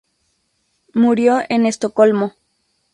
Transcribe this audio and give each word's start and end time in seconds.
Murió 0.93 1.43
en 1.49 1.67
Estocolmo. 1.67 2.33